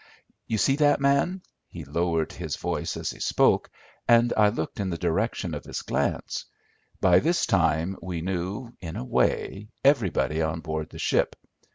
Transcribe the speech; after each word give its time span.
You 0.47 0.57
see 0.57 0.77
that 0.77 0.99
man?" 0.99 1.43
He 1.69 1.85
lowered 1.85 2.31
his 2.33 2.55
voice 2.55 2.97
as 2.97 3.11
he 3.11 3.19
spoke, 3.19 3.69
and 4.07 4.33
I 4.35 4.49
looked 4.49 4.79
in 4.79 4.89
the 4.89 4.97
direction 4.97 5.53
of 5.53 5.63
his 5.63 5.83
glance. 5.83 6.43
By 7.01 7.19
this 7.19 7.45
time 7.45 7.95
we 8.01 8.19
knew, 8.21 8.73
in 8.79 8.95
a 8.95 9.03
way, 9.05 9.69
everybody 9.85 10.41
on 10.41 10.61
board 10.61 10.89
the 10.89 10.97
ship. 10.97 11.35